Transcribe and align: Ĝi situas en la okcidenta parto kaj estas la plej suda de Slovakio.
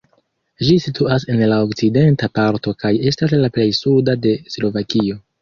Ĝi 0.69 0.77
situas 0.85 1.25
en 1.33 1.43
la 1.51 1.59
okcidenta 1.65 2.31
parto 2.39 2.73
kaj 2.85 2.91
estas 3.11 3.37
la 3.43 3.53
plej 3.59 3.69
suda 3.83 4.19
de 4.27 4.35
Slovakio. 4.57 5.21